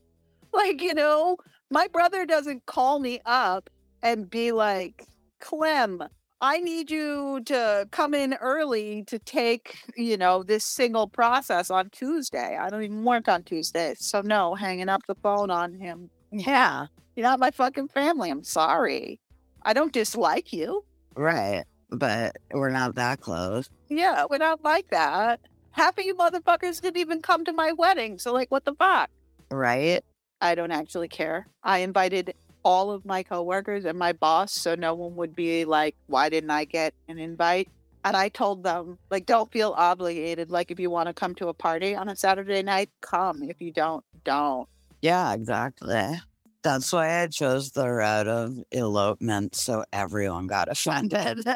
[0.53, 1.37] like, you know,
[1.71, 3.71] my brother doesn't call me up
[4.07, 5.05] and be like,
[5.43, 6.09] Klem,
[6.41, 11.91] I need you to come in early to take, you know, this single process on
[11.91, 12.57] Tuesday.
[12.57, 13.99] I don't even work on Tuesdays.
[14.01, 16.09] So, no, hanging up the phone on him.
[16.31, 18.31] Yeah, you're not my fucking family.
[18.31, 19.19] I'm sorry.
[19.63, 20.85] I don't dislike you.
[21.17, 21.65] Right.
[21.91, 23.69] But we're not that close.
[23.89, 25.41] Yeah, we're not like that.
[25.73, 28.19] Half of you motherfuckers didn't even come to my wedding.
[28.19, 29.11] So, like, what the fuck?
[29.51, 30.05] Right?
[30.41, 31.49] I don't actually care.
[31.65, 32.35] I invited
[32.67, 36.51] all of my coworkers and my boss, so no one would be like, why didn't
[36.51, 37.69] I get an invite?
[38.05, 40.51] And I told them, like, don't feel obligated.
[40.51, 43.45] Like, if you want to come to a party on a Saturday night, come.
[43.45, 44.69] If you don't, don't.
[45.01, 46.21] Yeah, exactly.
[46.65, 51.45] That's why I chose the route of elopement so everyone got offended.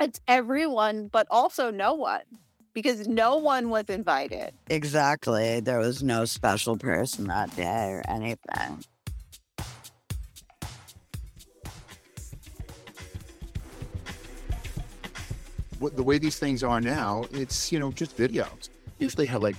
[0.00, 2.22] it's everyone, but also no one
[2.72, 4.54] because no one was invited.
[4.68, 5.60] exactly.
[5.60, 8.84] There was no special person that day or anything.
[15.80, 18.68] The way these things are now, it's, you know, just videos.
[19.00, 19.56] Usually have like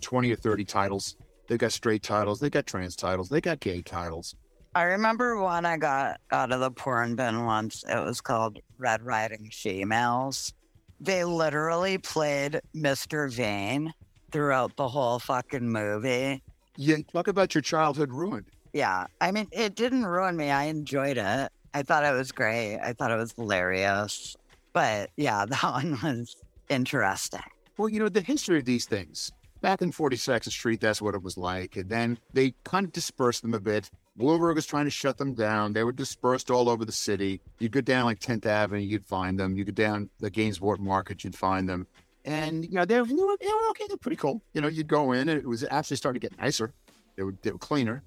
[0.00, 1.16] 20 or 30 titles.
[1.46, 4.34] They've got straight titles, they got trans titles, they got gay titles.
[4.74, 7.84] I remember one I got out of the porn bin once.
[7.88, 10.52] It was called Red Riding She-Males.
[11.00, 13.32] They literally played Mr.
[13.32, 13.94] Vain
[14.30, 16.42] throughout the whole fucking movie.
[16.76, 18.46] Yeah, talk about your childhood ruined.
[18.72, 19.06] Yeah.
[19.20, 20.50] I mean, it didn't ruin me.
[20.50, 21.50] I enjoyed it.
[21.72, 22.78] I thought it was great.
[22.78, 24.36] I thought it was hilarious.
[24.72, 26.36] But yeah, that one was
[26.68, 27.40] interesting.
[27.76, 29.32] Well, you know, the history of these things.
[29.62, 31.76] Back in 42nd Street, that's what it was like.
[31.76, 33.90] And then they kind of dispersed them a bit.
[34.20, 35.72] Bloomberg was trying to shut them down.
[35.72, 37.40] They were dispersed all over the city.
[37.58, 39.56] You'd go down like 10th Avenue, you'd find them.
[39.56, 41.86] You'd go down the Gansevoort Market, you'd find them.
[42.24, 43.86] And, you know, they were, they were, they were okay.
[43.88, 44.42] They're pretty cool.
[44.52, 46.74] You know, you'd go in and it was actually starting to get nicer.
[47.16, 48.02] They were, they were cleaner.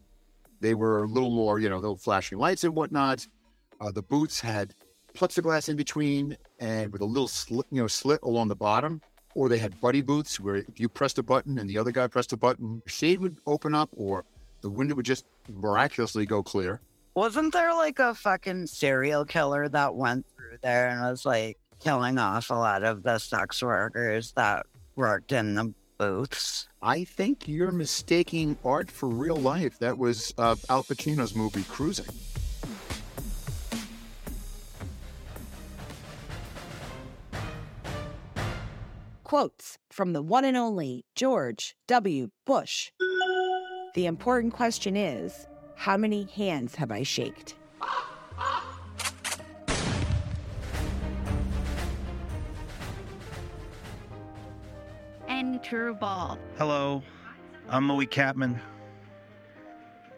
[0.61, 3.27] They were a little more, you know, little flashing lights and whatnot.
[3.81, 4.75] Uh, the boots had
[5.15, 9.01] plexiglass in between and with a little slit, you know, slit along the bottom.
[9.35, 12.05] Or they had buddy booths where if you pressed a button and the other guy
[12.05, 14.25] pressed a button, shade would open up or
[14.63, 16.81] the window would just miraculously go clear.
[17.15, 22.17] Wasn't there like a fucking serial killer that went through there and was like killing
[22.17, 26.67] off a lot of the sex workers that worked in the booths?
[26.81, 29.77] I think you're mistaking art for real life.
[29.79, 32.05] That was uh, Al Pacino's movie Cruising.
[39.23, 42.29] Quotes from the one and only George W.
[42.45, 42.91] Bush.
[43.93, 47.53] The important question is how many hands have I shaked?
[55.27, 56.39] Enter ball.
[56.57, 57.03] Hello,
[57.69, 58.59] I'm Louis Catman,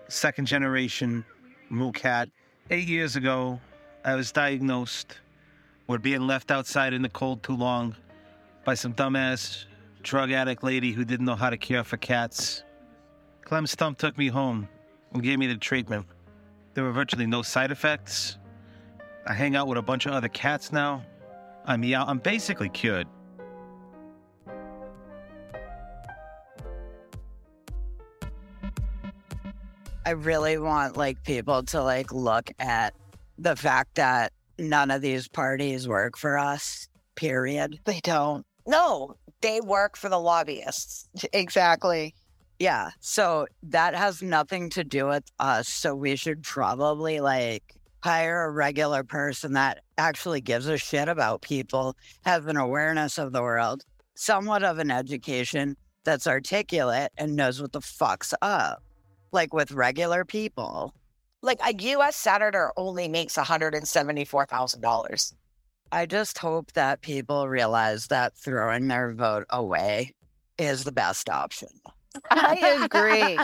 [0.07, 1.26] second generation
[1.69, 2.30] Moo Cat.
[2.69, 3.59] Eight years ago,
[4.05, 5.19] I was diagnosed
[5.88, 7.93] with being left outside in the cold too long
[8.63, 9.65] by some dumbass
[10.01, 12.63] drug addict lady who didn't know how to care for cats.
[13.45, 14.67] Klem Stump took me home
[15.13, 16.07] and gave me the treatment.
[16.73, 18.39] There were virtually no side effects.
[19.27, 21.03] I hang out with a bunch of other cats now.
[21.65, 23.07] I'm yeah, I'm basically cured.
[30.07, 32.93] I really want like people to like look at
[33.37, 37.79] the fact that none of these parties work for us, period.
[37.85, 38.43] They don't.
[38.67, 41.07] No, they work for the lobbyists.
[41.31, 42.15] Exactly.
[42.60, 42.91] Yeah.
[42.99, 45.68] So that has nothing to do with us.
[45.68, 51.41] So we should probably like hire a regular person that actually gives a shit about
[51.41, 53.84] people, has an awareness of the world,
[54.16, 58.82] somewhat of an education that's articulate and knows what the fuck's up.
[59.32, 60.93] Like with regular people.
[61.41, 62.16] Like a U.S.
[62.16, 65.34] senator only makes $174,000.
[65.91, 70.14] I just hope that people realize that throwing their vote away
[70.58, 71.70] is the best option.
[72.30, 73.38] I agree.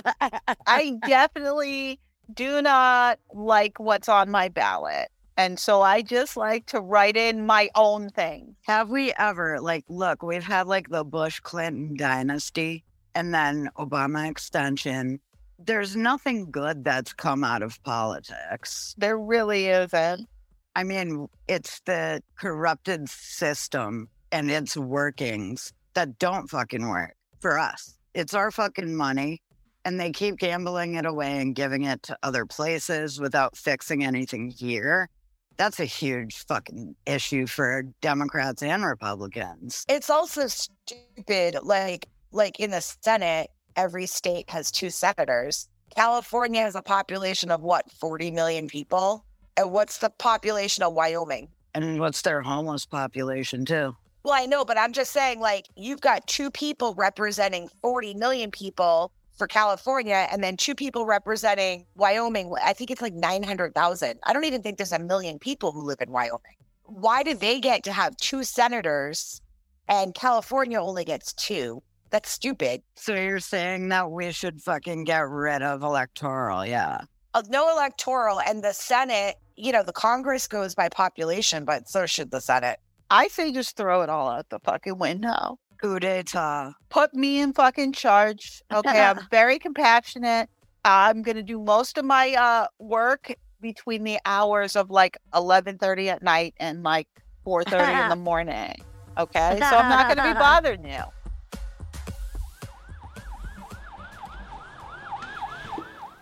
[0.67, 1.99] I definitely
[2.33, 5.09] do not like what's on my ballot.
[5.37, 8.55] And so I just like to write in my own thing.
[8.63, 12.83] Have we ever, like, look, we've had like the Bush Clinton dynasty
[13.15, 15.19] and then Obama extension.
[15.57, 18.95] There's nothing good that's come out of politics.
[18.97, 20.27] There really isn't.
[20.75, 27.97] I mean, it's the corrupted system and its workings that don't fucking work for us.
[28.13, 29.41] It's our fucking money,
[29.85, 34.49] and they keep gambling it away and giving it to other places without fixing anything
[34.49, 35.09] here.
[35.57, 39.85] That's a huge fucking issue for Democrats and Republicans.
[39.87, 41.57] It's also stupid.
[41.63, 45.69] Like, like in the Senate, every state has two senators.
[45.95, 49.25] California has a population of what, 40 million people?
[49.55, 51.49] And what's the population of Wyoming?
[51.73, 53.95] And what's their homeless population, too?
[54.23, 58.51] Well, I know, but I'm just saying, like, you've got two people representing 40 million
[58.51, 62.53] people for California, and then two people representing Wyoming.
[62.63, 64.19] I think it's like 900,000.
[64.23, 66.57] I don't even think there's a million people who live in Wyoming.
[66.83, 69.41] Why do they get to have two senators
[69.87, 71.81] and California only gets two?
[72.11, 72.83] That's stupid.
[72.95, 76.99] So you're saying that we should fucking get rid of electoral, yeah.
[77.33, 82.05] Uh, no electoral, and the Senate, you know, the Congress goes by population, but so
[82.05, 82.79] should the Senate.
[83.11, 85.59] I say just throw it all out the fucking window.
[85.81, 86.71] Coup d'etat.
[86.87, 88.61] Put me in fucking charge.
[88.73, 90.49] Okay, I'm very compassionate.
[90.85, 96.23] I'm gonna do most of my uh work between the hours of like 11:30 at
[96.23, 97.09] night and like
[97.45, 98.75] 4:30 in the morning.
[99.17, 101.03] Okay, so I'm not gonna be bothering you.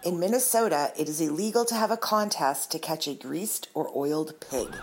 [0.04, 4.34] In Minnesota, it is illegal to have a contest to catch a greased or oiled
[4.40, 4.76] pig.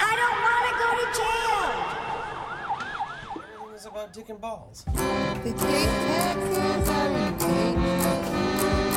[0.00, 1.68] I don't want to go to jail.
[3.36, 4.84] Everything is about dick and balls.
[5.44, 8.20] They take taxes out of your paycheck.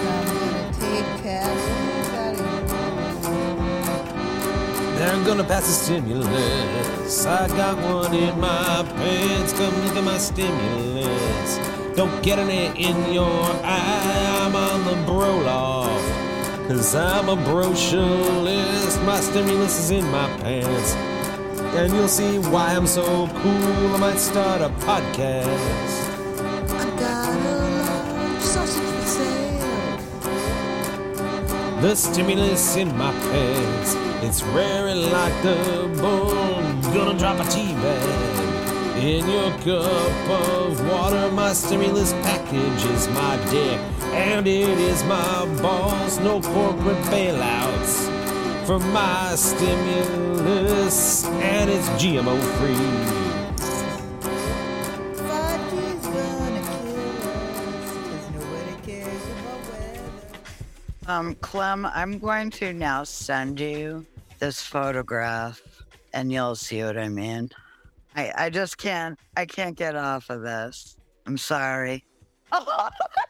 [0.07, 2.47] I'm gonna take taxes out of
[4.97, 7.25] They're gonna pass a stimulus.
[7.25, 9.53] I got one in my pants.
[9.53, 11.59] Come look at my stimulus.
[11.95, 14.41] Don't get any in your eye.
[14.41, 15.66] I'm on the bro loft.
[16.67, 19.05] Cause I'm a brocialist.
[19.05, 20.95] My stimulus is in my pants.
[21.77, 23.95] And you'll see why I'm so cool.
[23.95, 26.09] I might start a podcast.
[26.69, 27.39] I got a
[27.79, 30.01] large sausage for sale.
[31.81, 33.95] The stimulus in my pants.
[34.21, 35.55] It's raring like the
[36.01, 36.81] bone.
[36.93, 38.47] Gonna drop a tea bag
[38.97, 41.31] in your cup of water.
[41.31, 43.79] My stimulus package is my dick,
[44.17, 46.19] and it is my balls.
[46.19, 48.07] No corporate bailouts
[48.65, 52.75] for my stimulus, and it's GMO free.
[55.15, 56.97] 5G's gonna kill
[57.27, 61.11] us 'cause nobody cares about weather.
[61.11, 64.05] Um, Klem, I'm going to now send you
[64.39, 65.61] this photograph
[66.13, 67.49] and you'll see what I mean.
[68.15, 70.97] I, I just can't I can't get off of this.
[71.27, 72.03] I'm sorry.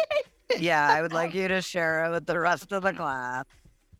[0.58, 3.44] Yeah, I would like you to share it with the rest of the class.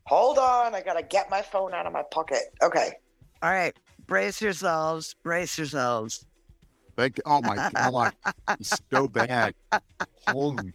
[0.06, 2.38] Hold on, I gotta get my phone out of my pocket.
[2.62, 2.92] Okay.
[3.42, 3.76] All right.
[4.06, 5.16] Brace yourselves.
[5.24, 6.24] Brace yourselves.
[6.96, 8.14] Like, oh my god,
[8.58, 9.54] it's so bad.
[10.28, 10.72] Holy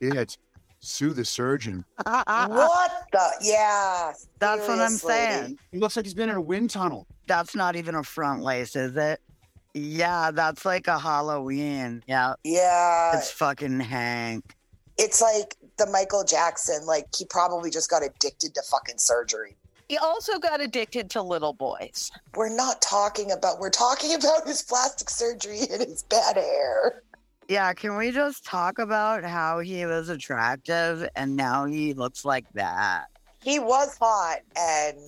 [0.00, 0.38] shit!
[0.78, 1.84] Sue the surgeon.
[2.04, 3.30] what the?
[3.40, 4.12] Yeah.
[4.38, 5.58] That's what I'm saying.
[5.72, 7.06] He looks like he's been in a wind tunnel.
[7.26, 9.20] That's not even a front lace, is it?
[9.78, 12.02] Yeah, that's like a Halloween.
[12.06, 12.34] Yeah.
[12.44, 13.16] Yeah.
[13.16, 14.54] It's fucking Hank.
[14.96, 16.84] It's like the Michael Jackson.
[16.86, 19.56] Like he probably just got addicted to fucking surgery.
[19.88, 22.10] He also got addicted to little boys.
[22.34, 23.58] We're not talking about.
[23.58, 27.02] We're talking about his plastic surgery and his bad hair.
[27.48, 32.44] Yeah, can we just talk about how he was attractive and now he looks like
[32.52, 33.06] that?
[33.42, 34.98] He was hot, and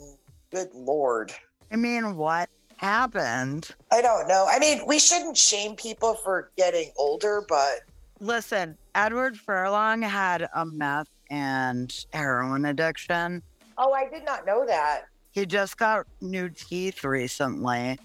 [0.50, 1.34] good lord.
[1.70, 2.48] I mean, what
[2.80, 3.70] happened?
[3.92, 4.46] I don't know.
[4.50, 7.80] I mean, we shouldn't shame people for getting older, but
[8.20, 13.42] Listen, Edward Furlong had a meth and heroin addiction.
[13.78, 15.04] Oh, I did not know that.
[15.30, 17.98] He just got new teeth recently.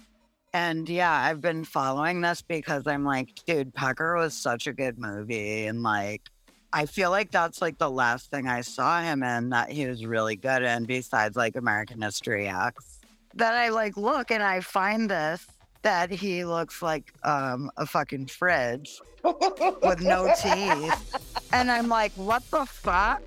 [0.54, 4.98] And yeah, I've been following this because I'm like, dude, Pecker was such a good
[4.98, 5.66] movie.
[5.66, 6.22] And like,
[6.72, 10.06] I feel like that's like the last thing I saw him in that he was
[10.06, 12.95] really good in, besides like American History X.
[13.36, 15.46] Then I like look and I find this
[15.82, 21.14] that he looks like um, a fucking fridge with no teeth.
[21.52, 23.22] And I'm like, what the fuck?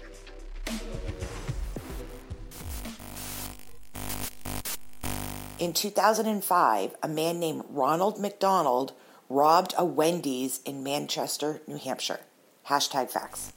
[5.60, 8.94] In 2005, a man named Ronald McDonald
[9.30, 12.22] robbed a Wendy's in Manchester, New Hampshire.
[12.68, 13.54] Hashtag facts.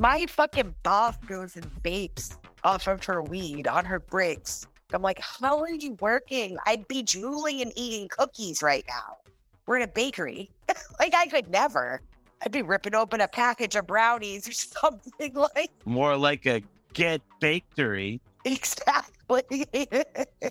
[0.00, 4.66] My fucking boss goes and vapes off of her weed on her breaks.
[4.92, 6.56] I'm like, how are you working?
[6.66, 9.16] I'd be drooling and eating cookies right now.
[9.66, 10.50] We're in a bakery.
[11.00, 12.00] like I could never.
[12.42, 16.62] I'd be ripping open a package of brownies or something like More like a
[16.94, 18.20] get bakery.
[18.44, 19.66] exactly.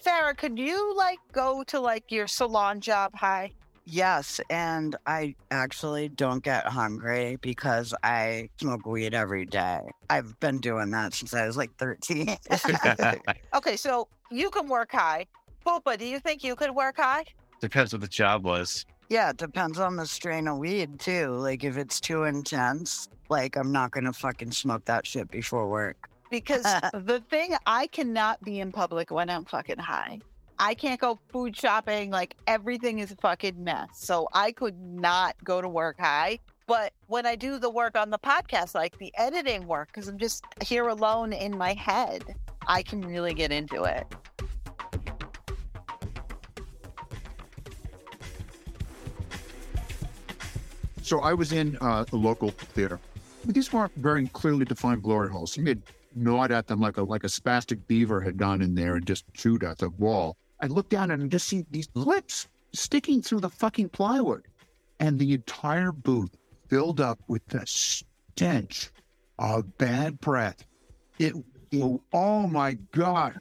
[0.01, 3.51] Sarah, could you like go to like your salon job high?
[3.97, 9.79] Yes, and I actually don't get hungry because I smoke weed every day.
[10.09, 12.35] I've been doing that since I was like 13.
[13.55, 15.25] Okay, so you can work high.
[15.65, 17.23] Poopa, do you think you could work high?
[17.61, 18.85] Depends what the job was.
[19.09, 21.29] yeah, it depends on the strain of weed too.
[21.29, 26.09] Like if it's too intense, like I'm not gonna fucking smoke that shit before work.
[26.29, 26.63] Because
[26.93, 30.19] the thing, I cannot be in public when I'm fucking high.
[30.59, 32.09] I can't go food shopping.
[32.09, 33.89] Like everything is a fucking mess.
[33.93, 36.39] So I could not go to work high.
[36.65, 40.17] But when I do the work on the podcast, like the editing work, because I'm
[40.17, 42.35] just here alone in my head,
[42.67, 44.05] I can really get into it.
[51.03, 52.99] So I was in uh, a local theater.
[53.45, 55.53] These weren't very clearly defined glory holes.
[55.53, 55.81] He had
[56.15, 59.23] gnawed at them like a like a spastic beaver had gone in there and just
[59.33, 60.35] chewed at the wall.
[60.59, 64.47] I look down and I just see these lips sticking through the fucking plywood,
[64.99, 66.35] and the entire booth
[66.67, 68.91] filled up with the stench
[69.39, 70.65] of bad breath.
[71.19, 71.33] It,
[71.71, 73.39] it oh my god!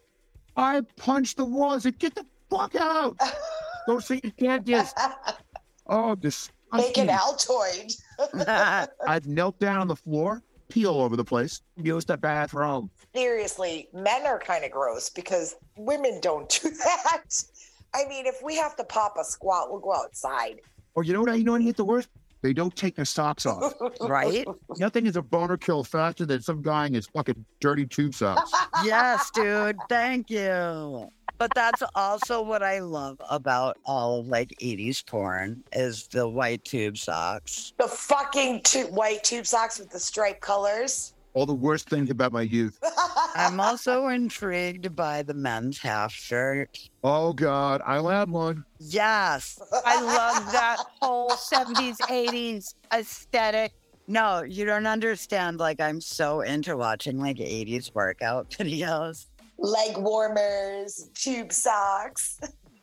[0.56, 1.74] I punched the wall.
[1.74, 3.18] I said, "Get the fuck out!
[3.86, 4.98] Don't say you can't dentist."
[5.86, 6.50] Oh, this.
[6.72, 7.94] Make an Altoid.
[9.06, 12.90] I knelt down on the floor, pee all over the place, used the bathroom.
[13.14, 17.22] Seriously, men are kind of gross because women don't do that.
[17.94, 20.60] I mean, if we have to pop a squat, we'll go outside.
[20.94, 21.30] Or you know what?
[21.30, 22.08] I- You know what I hate the worst?
[22.42, 23.72] They don't take their socks off.
[24.00, 24.46] Right?
[24.78, 28.52] Nothing is a boner kill faster than some guy in his fucking dirty tube socks.
[28.84, 29.76] yes, dude.
[29.88, 31.10] Thank you.
[31.38, 36.64] But that's also what I love about all of like 80s porn is the white
[36.64, 37.72] tube socks.
[37.78, 41.12] The fucking tu- white tube socks with the striped colors.
[41.34, 42.78] All the worst things about my youth.
[43.34, 46.78] I'm also intrigued by the men's half shirt.
[47.04, 48.64] Oh God, I'll have one.
[48.78, 49.60] Yes.
[49.84, 53.74] I love that whole 70s, 80s aesthetic.
[54.08, 55.58] No, you don't understand.
[55.58, 59.26] Like, I'm so into watching like 80s workout videos.
[59.58, 62.38] Leg warmers, tube socks.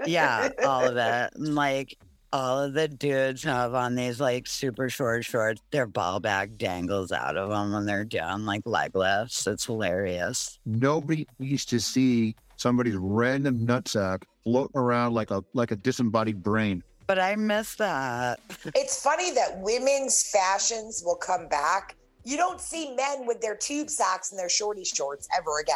[0.06, 1.36] Yeah, all of that.
[1.36, 1.98] And like,
[2.34, 5.62] all of the dudes have on these like super short shorts.
[5.72, 9.46] Their ball bag dangles out of them when they're doing like leg lifts.
[9.46, 10.60] It's hilarious.
[10.66, 16.84] Nobody needs to see somebody's random nutsack floating around like a like a disembodied brain.
[17.06, 18.40] But I miss that.
[18.76, 21.96] It's funny that women's fashions will come back.
[22.24, 25.76] You don't see men with their tube socks and their shorty shorts ever again.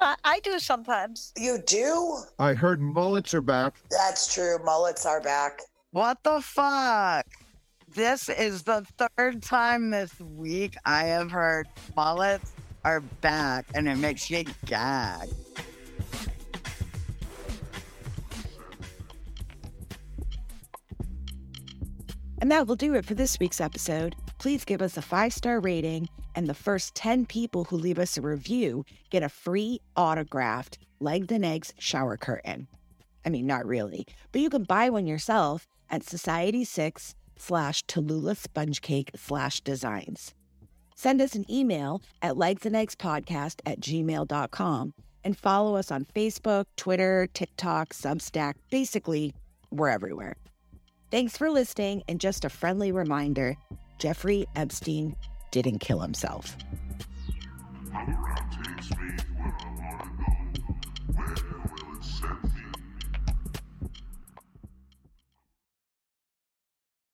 [0.00, 1.32] I, I do sometimes.
[1.36, 2.18] You do?
[2.38, 3.76] I heard mullets are back.
[3.90, 4.58] That's true.
[4.64, 5.60] Mullets are back.
[5.90, 7.26] What the fuck?
[7.94, 8.86] This is the
[9.16, 12.52] third time this week I have heard mullets
[12.84, 15.28] are back and it makes me gag.
[22.40, 24.14] And that will do it for this week's episode.
[24.38, 26.08] Please give us a five star rating,
[26.38, 31.32] and the first 10 people who leave us a review get a free autographed Legs
[31.32, 32.68] and Eggs shower curtain.
[33.26, 38.80] I mean, not really, but you can buy one yourself at Society6 slash Tallulah Sponge
[38.80, 40.32] Cake slash designs.
[40.94, 47.88] Send us an email at legsandeggspodcast at gmail.com and follow us on Facebook, Twitter, TikTok,
[47.88, 48.54] Substack.
[48.70, 49.34] Basically,
[49.72, 50.36] we're everywhere.
[51.10, 53.56] Thanks for listening, and just a friendly reminder
[53.98, 55.16] Jeffrey Epstein
[55.50, 56.56] didn't kill himself.